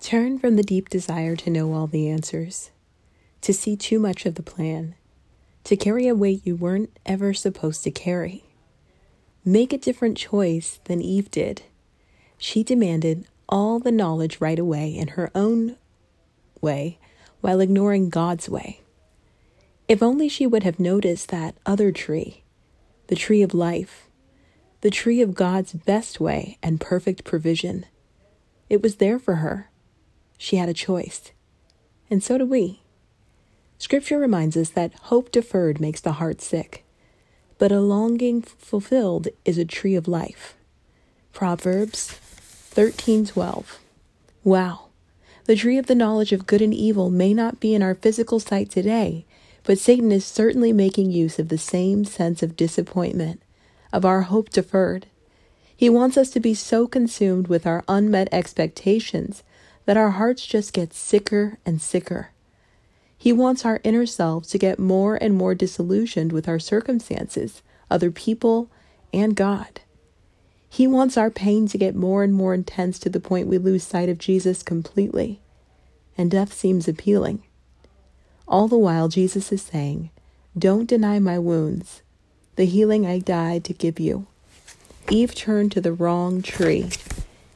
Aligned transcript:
Turn 0.00 0.38
from 0.38 0.56
the 0.56 0.62
deep 0.62 0.88
desire 0.88 1.36
to 1.36 1.50
know 1.50 1.74
all 1.74 1.86
the 1.86 2.08
answers, 2.08 2.70
to 3.42 3.52
see 3.52 3.76
too 3.76 3.98
much 3.98 4.24
of 4.24 4.34
the 4.34 4.42
plan, 4.42 4.94
to 5.64 5.76
carry 5.76 6.08
a 6.08 6.14
weight 6.14 6.40
you 6.42 6.56
weren't 6.56 6.98
ever 7.04 7.34
supposed 7.34 7.84
to 7.84 7.90
carry. 7.90 8.44
Make 9.44 9.74
a 9.74 9.78
different 9.78 10.16
choice 10.16 10.80
than 10.84 11.02
Eve 11.02 11.30
did. 11.30 11.62
She 12.38 12.64
demanded 12.64 13.26
all 13.46 13.78
the 13.78 13.92
knowledge 13.92 14.40
right 14.40 14.58
away 14.58 14.88
in 14.96 15.08
her 15.08 15.30
own 15.34 15.76
way 16.62 16.98
while 17.42 17.60
ignoring 17.60 18.08
God's 18.08 18.48
way. 18.48 18.80
If 19.86 20.02
only 20.02 20.30
she 20.30 20.46
would 20.46 20.62
have 20.62 20.80
noticed 20.80 21.28
that 21.28 21.56
other 21.66 21.92
tree, 21.92 22.42
the 23.08 23.16
tree 23.16 23.42
of 23.42 23.52
life, 23.52 24.08
the 24.80 24.90
tree 24.90 25.20
of 25.20 25.34
God's 25.34 25.74
best 25.74 26.20
way 26.20 26.56
and 26.62 26.80
perfect 26.80 27.24
provision. 27.24 27.84
It 28.70 28.82
was 28.82 28.96
there 28.96 29.18
for 29.18 29.36
her. 29.36 29.69
She 30.42 30.56
had 30.56 30.70
a 30.70 30.74
choice. 30.74 31.32
And 32.08 32.24
so 32.24 32.38
do 32.38 32.46
we. 32.46 32.80
Scripture 33.76 34.18
reminds 34.18 34.56
us 34.56 34.70
that 34.70 34.94
hope 34.94 35.30
deferred 35.30 35.82
makes 35.82 36.00
the 36.00 36.12
heart 36.12 36.40
sick, 36.40 36.82
but 37.58 37.70
a 37.70 37.78
longing 37.78 38.40
fulfilled 38.40 39.28
is 39.44 39.58
a 39.58 39.66
tree 39.66 39.94
of 39.94 40.08
life. 40.08 40.54
Proverbs 41.34 42.18
13:12. 42.74 43.80
Wow. 44.42 44.86
The 45.44 45.56
tree 45.56 45.76
of 45.76 45.88
the 45.88 45.94
knowledge 45.94 46.32
of 46.32 46.46
good 46.46 46.62
and 46.62 46.72
evil 46.72 47.10
may 47.10 47.34
not 47.34 47.60
be 47.60 47.74
in 47.74 47.82
our 47.82 47.94
physical 47.94 48.40
sight 48.40 48.70
today, 48.70 49.26
but 49.64 49.78
Satan 49.78 50.10
is 50.10 50.24
certainly 50.24 50.72
making 50.72 51.10
use 51.10 51.38
of 51.38 51.50
the 51.50 51.58
same 51.58 52.06
sense 52.06 52.42
of 52.42 52.56
disappointment, 52.56 53.42
of 53.92 54.06
our 54.06 54.22
hope 54.22 54.48
deferred. 54.48 55.06
He 55.76 55.90
wants 55.90 56.16
us 56.16 56.30
to 56.30 56.40
be 56.40 56.54
so 56.54 56.86
consumed 56.86 57.48
with 57.48 57.66
our 57.66 57.84
unmet 57.88 58.30
expectations 58.32 59.42
that 59.86 59.96
our 59.96 60.10
hearts 60.10 60.46
just 60.46 60.72
get 60.72 60.92
sicker 60.94 61.58
and 61.64 61.80
sicker. 61.80 62.30
He 63.16 63.32
wants 63.32 63.64
our 63.64 63.80
inner 63.84 64.06
selves 64.06 64.48
to 64.48 64.58
get 64.58 64.78
more 64.78 65.16
and 65.16 65.34
more 65.34 65.54
disillusioned 65.54 66.32
with 66.32 66.48
our 66.48 66.58
circumstances, 66.58 67.62
other 67.90 68.10
people, 68.10 68.70
and 69.12 69.36
God. 69.36 69.80
He 70.68 70.86
wants 70.86 71.16
our 71.16 71.30
pain 71.30 71.66
to 71.68 71.78
get 71.78 71.94
more 71.94 72.22
and 72.22 72.32
more 72.32 72.54
intense 72.54 72.98
to 73.00 73.10
the 73.10 73.20
point 73.20 73.48
we 73.48 73.58
lose 73.58 73.82
sight 73.82 74.08
of 74.08 74.18
Jesus 74.18 74.62
completely, 74.62 75.40
and 76.16 76.30
death 76.30 76.52
seems 76.52 76.86
appealing. 76.86 77.42
All 78.46 78.68
the 78.68 78.78
while, 78.78 79.08
Jesus 79.08 79.52
is 79.52 79.62
saying, 79.62 80.10
Don't 80.56 80.86
deny 80.88 81.18
my 81.18 81.38
wounds, 81.38 82.02
the 82.56 82.66
healing 82.66 83.06
I 83.06 83.18
died 83.18 83.64
to 83.64 83.72
give 83.72 83.98
you. 83.98 84.26
Eve 85.08 85.34
turned 85.34 85.72
to 85.72 85.80
the 85.80 85.92
wrong 85.92 86.40
tree 86.40 86.90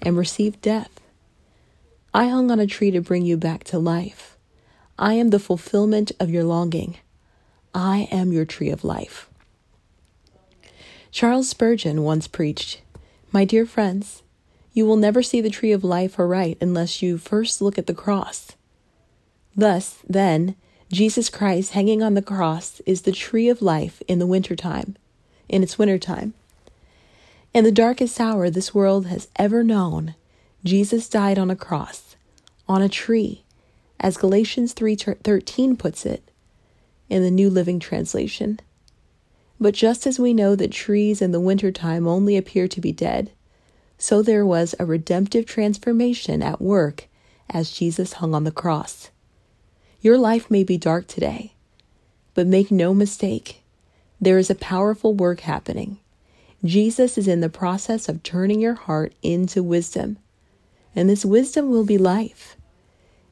and 0.00 0.16
received 0.16 0.60
death. 0.62 0.99
I 2.12 2.26
hung 2.26 2.50
on 2.50 2.58
a 2.58 2.66
tree 2.66 2.90
to 2.90 3.00
bring 3.00 3.24
you 3.24 3.36
back 3.36 3.62
to 3.64 3.78
life. 3.78 4.36
I 4.98 5.14
am 5.14 5.30
the 5.30 5.38
fulfillment 5.38 6.10
of 6.18 6.28
your 6.28 6.42
longing. 6.42 6.98
I 7.72 8.08
am 8.10 8.32
your 8.32 8.44
tree 8.44 8.70
of 8.70 8.82
life. 8.82 9.30
Charles 11.12 11.48
Spurgeon 11.48 12.02
once 12.02 12.26
preached, 12.26 12.82
My 13.30 13.44
dear 13.44 13.64
friends, 13.64 14.22
you 14.72 14.86
will 14.86 14.96
never 14.96 15.22
see 15.22 15.40
the 15.40 15.50
tree 15.50 15.72
of 15.72 15.84
life 15.84 16.18
aright 16.18 16.58
unless 16.60 17.00
you 17.00 17.16
first 17.16 17.62
look 17.62 17.78
at 17.78 17.86
the 17.86 17.94
cross. 17.94 18.52
Thus, 19.56 19.98
then, 20.08 20.56
Jesus 20.90 21.28
Christ 21.28 21.72
hanging 21.72 22.02
on 22.02 22.14
the 22.14 22.22
cross 22.22 22.80
is 22.86 23.02
the 23.02 23.12
tree 23.12 23.48
of 23.48 23.62
life 23.62 24.02
in 24.08 24.18
the 24.18 24.26
winter 24.26 24.56
time, 24.56 24.96
in 25.48 25.62
its 25.62 25.78
winter 25.78 25.98
time. 25.98 26.34
In 27.54 27.62
the 27.62 27.72
darkest 27.72 28.20
hour 28.20 28.50
this 28.50 28.74
world 28.74 29.06
has 29.06 29.28
ever 29.36 29.62
known, 29.62 30.14
Jesus 30.62 31.08
died 31.08 31.38
on 31.38 31.50
a 31.50 31.56
cross, 31.56 32.16
on 32.68 32.82
a 32.82 32.88
tree, 32.88 33.44
as 33.98 34.18
Galatians 34.18 34.74
3:13 34.74 35.74
puts 35.74 36.04
it 36.04 36.30
in 37.08 37.22
the 37.22 37.30
New 37.30 37.48
Living 37.48 37.78
Translation. 37.78 38.60
But 39.58 39.72
just 39.72 40.06
as 40.06 40.18
we 40.18 40.34
know 40.34 40.54
that 40.54 40.70
trees 40.70 41.22
in 41.22 41.32
the 41.32 41.40
winter 41.40 41.72
time 41.72 42.06
only 42.06 42.36
appear 42.36 42.68
to 42.68 42.80
be 42.80 42.92
dead, 42.92 43.30
so 43.96 44.20
there 44.20 44.44
was 44.44 44.74
a 44.78 44.84
redemptive 44.84 45.46
transformation 45.46 46.42
at 46.42 46.60
work 46.60 47.08
as 47.48 47.70
Jesus 47.70 48.14
hung 48.14 48.34
on 48.34 48.44
the 48.44 48.50
cross. 48.50 49.10
Your 50.02 50.18
life 50.18 50.50
may 50.50 50.62
be 50.62 50.76
dark 50.76 51.06
today, 51.06 51.54
but 52.34 52.46
make 52.46 52.70
no 52.70 52.92
mistake, 52.92 53.62
there 54.20 54.36
is 54.36 54.50
a 54.50 54.54
powerful 54.54 55.14
work 55.14 55.40
happening. 55.40 55.98
Jesus 56.62 57.16
is 57.16 57.26
in 57.26 57.40
the 57.40 57.48
process 57.48 58.10
of 58.10 58.22
turning 58.22 58.60
your 58.60 58.74
heart 58.74 59.14
into 59.22 59.62
wisdom 59.62 60.18
and 60.94 61.08
this 61.08 61.24
wisdom 61.24 61.70
will 61.70 61.84
be 61.84 61.98
life. 61.98 62.56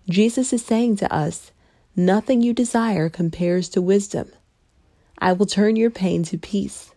Jesus 0.09 0.53
is 0.53 0.65
saying 0.65 0.97
to 0.97 1.13
us, 1.13 1.53
Nothing 1.95 2.43
you 2.43 2.53
desire 2.53 3.09
compares 3.09 3.69
to 3.71 3.83
wisdom. 3.83 4.31
I 5.19 5.33
will 5.33 5.47
turn 5.47 5.77
your 5.77 5.91
pain 5.91 6.23
to 6.25 6.39
peace. 6.39 6.93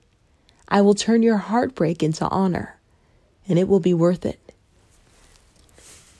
I 0.67 0.81
will 0.81 0.93
turn 0.93 1.23
your 1.23 1.37
heartbreak 1.37 2.03
into 2.03 2.27
honor, 2.29 2.77
and 3.47 3.57
it 3.57 3.67
will 3.67 3.79
be 3.79 3.93
worth 3.93 4.25
it. 4.25 4.39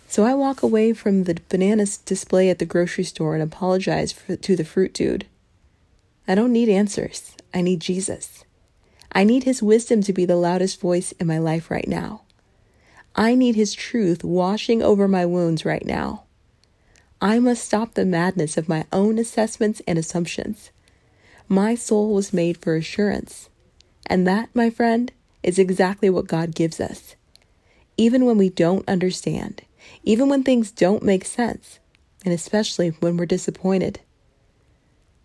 So 0.08 0.26
I 0.26 0.34
walk 0.34 0.62
away 0.62 0.92
from 0.92 1.24
the 1.24 1.40
bananas 1.48 1.98
display 1.98 2.50
at 2.50 2.60
the 2.60 2.66
grocery 2.66 3.06
store 3.06 3.34
and 3.34 3.44
apologize 3.44 4.12
for, 4.12 4.36
to 4.36 4.56
the 4.56 4.66
fruit 4.66 4.94
dude. 4.94 5.26
I 6.28 6.36
don't 6.36 6.52
need 6.52 6.68
answers. 6.68 7.34
I 7.54 7.62
need 7.62 7.80
Jesus. 7.80 8.44
I 9.14 9.24
need 9.24 9.44
his 9.44 9.64
wisdom 9.64 10.02
to 10.04 10.12
be 10.12 10.26
the 10.26 10.36
loudest 10.36 10.82
voice 10.82 11.12
in 11.14 11.28
my 11.28 11.38
life 11.38 11.72
right 11.72 11.88
now. 11.88 12.24
I 13.16 13.36
need 13.36 13.56
His 13.56 13.74
truth 13.74 14.24
washing 14.24 14.82
over 14.82 15.08
my 15.08 15.26
wounds 15.26 15.66
right 15.66 15.86
now. 15.86 16.24
I 17.22 17.40
must 17.40 17.64
stop 17.64 17.94
the 17.94 18.06
madness 18.06 18.58
of 18.58 18.70
my 18.70 18.86
own 18.92 19.20
assessments 19.20 19.82
and 19.88 20.00
assumptions. 20.00 20.72
My 21.48 21.76
soul 21.76 22.14
was 22.14 22.34
made 22.34 22.58
for 22.58 22.76
assurance. 22.76 23.50
And 24.08 24.26
that, 24.28 24.50
my 24.56 24.70
friend, 24.70 25.12
is 25.44 25.60
exactly 25.60 26.10
what 26.10 26.28
God 26.28 26.56
gives 26.56 26.80
us. 26.80 27.16
Even 27.98 28.26
when 28.26 28.38
we 28.38 28.50
don't 28.50 28.88
understand, 28.88 29.62
even 30.04 30.30
when 30.30 30.44
things 30.44 30.72
don't 30.72 31.04
make 31.04 31.26
sense, 31.26 31.80
and 32.26 32.34
especially 32.34 32.90
when 32.90 33.18
we're 33.18 33.26
disappointed. 33.26 34.00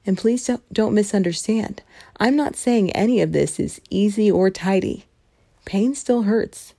And 0.04 0.18
please 0.18 0.46
don't, 0.46 0.72
don't 0.72 0.94
misunderstand. 0.94 1.82
I'm 2.18 2.36
not 2.36 2.56
saying 2.56 2.92
any 2.92 3.20
of 3.20 3.32
this 3.32 3.58
is 3.58 3.80
easy 3.90 4.30
or 4.30 4.50
tidy. 4.50 5.06
Pain 5.64 5.94
still 5.94 6.22
hurts. 6.22 6.74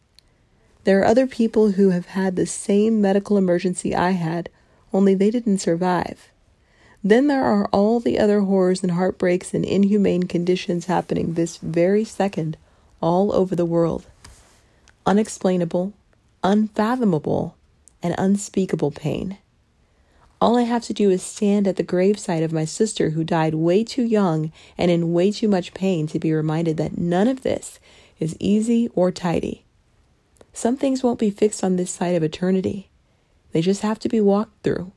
There 0.88 1.02
are 1.02 1.06
other 1.06 1.28
people 1.28 1.72
who 1.72 1.90
have 1.90 2.06
had 2.06 2.38
the 2.38 2.46
same 2.46 3.02
medical 3.02 3.38
emergency 3.38 3.94
I 3.94 4.12
had, 4.12 4.48
only 4.94 5.16
they 5.16 5.30
didn't 5.30 5.58
survive. 5.58 6.30
Then 7.04 7.28
there 7.28 7.44
are 7.44 7.66
all 7.74 8.00
the 8.00 8.18
other 8.18 8.40
horrors 8.40 8.84
and 8.84 8.94
heartbreaks 8.94 9.54
and 9.54 9.66
inhumane 9.66 10.24
conditions 10.24 10.86
happening 10.86 11.34
this 11.34 11.58
very 11.58 12.06
second 12.06 12.56
all 13.02 13.34
over 13.34 13.54
the 13.54 13.66
world. 13.66 14.06
Unexplainable, 15.06 15.92
unfathomable, 16.42 17.58
and 18.02 18.16
unspeakable 18.18 18.92
pain. 18.92 19.40
All 20.40 20.56
I 20.56 20.62
have 20.62 20.86
to 20.86 20.94
do 20.94 21.10
is 21.10 21.22
stand 21.22 21.68
at 21.68 21.76
the 21.76 21.84
graveside 21.84 22.44
of 22.44 22.54
my 22.54 22.64
sister 22.64 23.10
who 23.10 23.26
died 23.26 23.56
way 23.56 23.84
too 23.84 24.04
young 24.04 24.54
and 24.78 24.90
in 24.90 25.12
way 25.12 25.32
too 25.34 25.50
much 25.50 25.74
pain 25.74 26.08
to 26.08 26.18
be 26.18 26.32
reminded 26.32 26.78
that 26.78 26.98
none 26.98 27.28
of 27.28 27.42
this 27.42 27.78
is 28.22 28.38
easy 28.40 28.90
or 28.96 29.12
tidy. 29.12 29.66
Some 30.58 30.76
things 30.76 31.04
won't 31.04 31.20
be 31.20 31.30
fixed 31.30 31.64
on 31.64 31.76
this 31.76 31.92
side 31.92 32.16
of 32.16 32.24
eternity, 32.24 32.90
they 33.52 33.62
just 33.62 33.84
have 33.84 34.00
to 34.00 34.10
be 34.10 34.20
walked 34.20 34.64
through. 34.64 34.92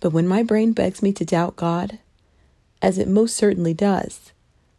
But 0.00 0.10
when 0.10 0.28
my 0.28 0.42
brain 0.42 0.74
begs 0.74 1.02
me 1.02 1.10
to 1.14 1.24
doubt 1.24 1.56
God, 1.56 2.00
as 2.82 2.98
it 2.98 3.08
most 3.08 3.34
certainly 3.34 3.72
does, 3.72 4.32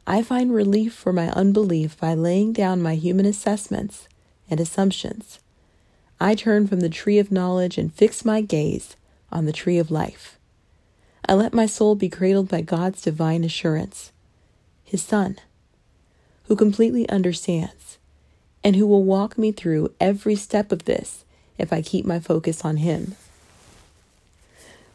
I 0.06 0.22
find 0.22 0.54
relief 0.54 0.94
for 0.94 1.12
my 1.12 1.30
unbelief 1.32 2.00
by 2.00 2.14
laying 2.14 2.54
down 2.54 2.84
my 2.84 2.94
human 2.94 3.26
assessments 3.26 4.08
and 4.48 4.60
assumptions. 4.60 5.40
I 6.20 6.36
turn 6.36 6.68
from 6.68 6.82
the 6.82 6.88
tree 6.88 7.18
of 7.18 7.32
knowledge 7.32 7.80
and 7.80 7.92
fix 7.92 8.24
my 8.24 8.42
gaze 8.42 8.96
on 9.32 9.46
the 9.46 9.54
tree 9.54 9.80
of 9.80 9.90
life. 9.90 10.38
I 11.28 11.34
let 11.34 11.56
my 11.56 11.66
soul 11.66 11.96
be 11.96 12.10
cradled 12.10 12.50
by 12.50 12.62
God's 12.62 13.02
divine 13.02 13.44
assurance, 13.44 14.12
His 14.84 15.02
Son, 15.02 15.40
who 16.44 16.56
completely 16.56 17.10
understands 17.10 17.98
and 18.66 18.76
who 18.76 18.88
will 18.88 19.04
walk 19.04 19.38
me 19.38 19.52
through 19.52 19.94
every 20.02 20.36
step 20.36 20.72
of 20.72 20.86
this 20.86 21.24
if 21.60 21.72
I 21.72 21.84
keep 21.84 22.04
my 22.04 22.20
focus 22.20 22.66
on 22.66 22.78
Him. 22.78 23.16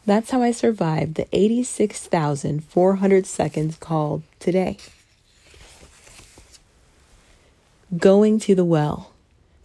That's 0.05 0.31
how 0.31 0.41
I 0.41 0.51
survived 0.51 1.15
the 1.15 1.27
86,400 1.31 3.25
seconds 3.25 3.77
called 3.77 4.23
today. 4.39 4.77
Going 7.97 8.39
to 8.39 8.55
the 8.55 8.65
well. 8.65 9.11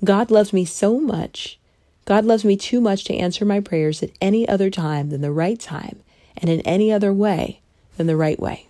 God 0.04 0.30
loves 0.30 0.52
me 0.52 0.64
so 0.64 1.00
much. 1.00 1.58
God 2.04 2.24
loves 2.24 2.44
me 2.44 2.56
too 2.56 2.80
much 2.80 3.02
to 3.04 3.16
answer 3.16 3.44
my 3.44 3.58
prayers 3.58 4.04
at 4.04 4.10
any 4.20 4.48
other 4.48 4.70
time 4.70 5.10
than 5.10 5.20
the 5.20 5.32
right 5.32 5.58
time 5.58 5.98
and 6.36 6.48
in 6.48 6.60
any 6.60 6.92
other 6.92 7.12
way 7.12 7.58
than 7.96 8.06
the 8.06 8.16
right 8.16 8.38
way. 8.38 8.66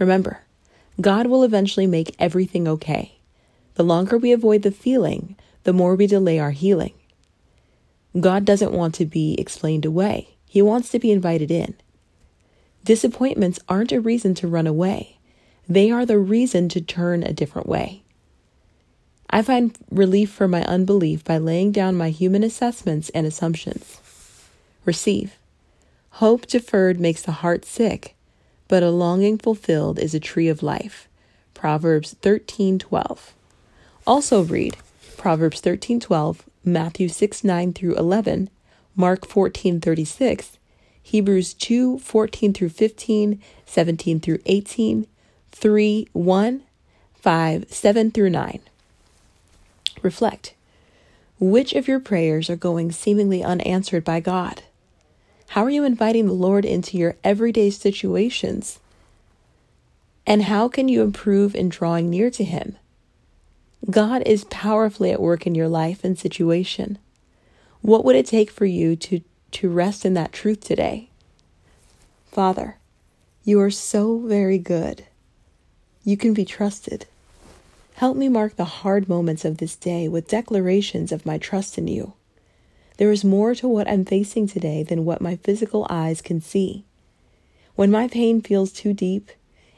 Remember, 0.00 0.40
God 1.00 1.28
will 1.28 1.44
eventually 1.44 1.86
make 1.86 2.16
everything 2.18 2.66
okay. 2.66 3.18
The 3.74 3.84
longer 3.84 4.18
we 4.18 4.32
avoid 4.32 4.62
the 4.62 4.70
feeling, 4.70 5.36
the 5.64 5.72
more 5.72 5.94
we 5.94 6.06
delay 6.06 6.38
our 6.38 6.50
healing. 6.50 6.92
God 8.18 8.44
doesn't 8.44 8.72
want 8.72 8.94
to 8.96 9.06
be 9.06 9.34
explained 9.38 9.84
away, 9.84 10.36
He 10.46 10.60
wants 10.60 10.90
to 10.90 10.98
be 10.98 11.10
invited 11.10 11.50
in. 11.50 11.74
Disappointments 12.84 13.58
aren't 13.68 13.92
a 13.92 14.00
reason 14.00 14.34
to 14.34 14.48
run 14.48 14.66
away, 14.66 15.16
they 15.68 15.90
are 15.90 16.04
the 16.04 16.18
reason 16.18 16.68
to 16.70 16.80
turn 16.80 17.22
a 17.22 17.32
different 17.32 17.68
way. 17.68 18.02
I 19.30 19.40
find 19.40 19.76
relief 19.90 20.30
for 20.30 20.46
my 20.46 20.62
unbelief 20.64 21.24
by 21.24 21.38
laying 21.38 21.72
down 21.72 21.94
my 21.94 22.10
human 22.10 22.44
assessments 22.44 23.08
and 23.10 23.26
assumptions. 23.26 23.98
Receive. 24.84 25.38
Hope 26.16 26.46
deferred 26.46 27.00
makes 27.00 27.22
the 27.22 27.32
heart 27.32 27.64
sick, 27.64 28.14
but 28.68 28.82
a 28.82 28.90
longing 28.90 29.38
fulfilled 29.38 29.98
is 29.98 30.14
a 30.14 30.20
tree 30.20 30.48
of 30.48 30.62
life. 30.62 31.08
Proverbs 31.54 32.14
13:12. 32.20 33.32
Also 34.06 34.42
read 34.42 34.76
Proverbs 35.16 35.60
13:12, 35.60 36.38
Matthew 36.64 37.08
6 37.08 37.44
9 37.44 37.72
through 37.72 37.94
11, 37.94 38.50
Mark 38.96 39.28
14:36, 39.28 40.58
Hebrews 41.02 41.54
2 41.54 41.98
14 42.00 42.52
through 42.52 42.68
15, 42.70 43.40
17 43.64 44.20
through 44.20 44.38
18, 44.44 45.06
3 45.52 46.08
1, 46.12 46.62
5 47.14 47.64
7 47.72 48.10
through 48.10 48.30
9. 48.30 48.60
Reflect. 50.02 50.54
Which 51.38 51.72
of 51.72 51.86
your 51.86 52.00
prayers 52.00 52.50
are 52.50 52.56
going 52.56 52.90
seemingly 52.90 53.42
unanswered 53.44 54.04
by 54.04 54.18
God? 54.18 54.62
How 55.48 55.64
are 55.64 55.70
you 55.70 55.84
inviting 55.84 56.26
the 56.26 56.32
Lord 56.32 56.64
into 56.64 56.96
your 56.96 57.14
everyday 57.22 57.70
situations? 57.70 58.80
And 60.26 60.44
how 60.44 60.68
can 60.68 60.88
you 60.88 61.02
improve 61.02 61.54
in 61.54 61.68
drawing 61.68 62.10
near 62.10 62.30
to 62.30 62.42
Him? 62.42 62.76
God 63.92 64.22
is 64.24 64.44
powerfully 64.44 65.12
at 65.12 65.20
work 65.20 65.46
in 65.46 65.54
your 65.54 65.68
life 65.68 66.02
and 66.02 66.18
situation. 66.18 66.96
What 67.82 68.06
would 68.06 68.16
it 68.16 68.24
take 68.24 68.50
for 68.50 68.64
you 68.64 68.96
to, 68.96 69.20
to 69.50 69.68
rest 69.68 70.06
in 70.06 70.14
that 70.14 70.32
truth 70.32 70.60
today? 70.60 71.10
Father, 72.30 72.78
you 73.44 73.60
are 73.60 73.70
so 73.70 74.18
very 74.20 74.56
good. 74.56 75.04
You 76.04 76.16
can 76.16 76.32
be 76.32 76.46
trusted. 76.46 77.04
Help 77.96 78.16
me 78.16 78.30
mark 78.30 78.56
the 78.56 78.64
hard 78.64 79.10
moments 79.10 79.44
of 79.44 79.58
this 79.58 79.76
day 79.76 80.08
with 80.08 80.26
declarations 80.26 81.12
of 81.12 81.26
my 81.26 81.36
trust 81.36 81.76
in 81.76 81.86
you. 81.86 82.14
There 82.96 83.12
is 83.12 83.24
more 83.24 83.54
to 83.56 83.68
what 83.68 83.88
I'm 83.88 84.06
facing 84.06 84.46
today 84.46 84.82
than 84.82 85.04
what 85.04 85.20
my 85.20 85.36
physical 85.36 85.86
eyes 85.90 86.22
can 86.22 86.40
see. 86.40 86.86
When 87.74 87.90
my 87.90 88.08
pain 88.08 88.40
feels 88.40 88.72
too 88.72 88.94
deep, 88.94 89.30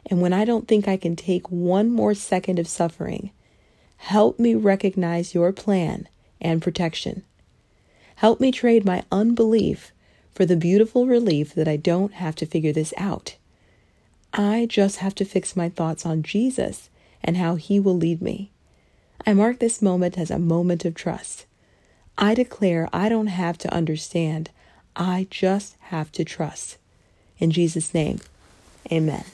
and 0.06 0.20
when 0.20 0.32
I 0.32 0.44
don't 0.44 0.68
think 0.68 0.86
I 0.86 0.96
can 0.96 1.16
take 1.16 1.50
one 1.50 1.90
more 1.90 2.14
second 2.14 2.60
of 2.60 2.68
suffering, 2.68 3.32
Help 3.98 4.38
me 4.38 4.54
recognize 4.54 5.34
your 5.34 5.52
plan 5.52 6.08
and 6.40 6.62
protection. 6.62 7.22
Help 8.16 8.40
me 8.40 8.52
trade 8.52 8.84
my 8.84 9.02
unbelief 9.10 9.92
for 10.34 10.44
the 10.44 10.56
beautiful 10.56 11.06
relief 11.06 11.54
that 11.54 11.68
I 11.68 11.76
don't 11.76 12.14
have 12.14 12.34
to 12.36 12.46
figure 12.46 12.72
this 12.72 12.92
out. 12.96 13.36
I 14.32 14.66
just 14.68 14.96
have 14.96 15.14
to 15.16 15.24
fix 15.24 15.56
my 15.56 15.68
thoughts 15.68 16.04
on 16.04 16.22
Jesus 16.22 16.90
and 17.22 17.36
how 17.36 17.54
he 17.54 17.78
will 17.78 17.96
lead 17.96 18.20
me. 18.20 18.50
I 19.26 19.32
mark 19.32 19.58
this 19.58 19.80
moment 19.80 20.18
as 20.18 20.30
a 20.30 20.38
moment 20.38 20.84
of 20.84 20.94
trust. 20.94 21.46
I 22.18 22.34
declare 22.34 22.88
I 22.92 23.08
don't 23.08 23.28
have 23.28 23.58
to 23.58 23.72
understand, 23.72 24.50
I 24.96 25.26
just 25.30 25.76
have 25.80 26.12
to 26.12 26.24
trust. 26.24 26.78
In 27.38 27.50
Jesus' 27.50 27.94
name, 27.94 28.20
amen. 28.92 29.24